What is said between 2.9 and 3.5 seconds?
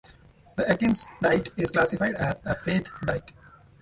diet.